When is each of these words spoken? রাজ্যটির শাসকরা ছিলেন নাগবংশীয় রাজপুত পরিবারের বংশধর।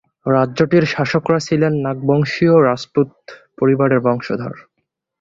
রাজ্যটির 0.27 0.85
শাসকরা 0.85 1.39
ছিলেন 1.39 1.73
নাগবংশীয় 1.85 2.55
রাজপুত 2.67 3.09
পরিবারের 3.59 3.99
বংশধর। 4.07 4.53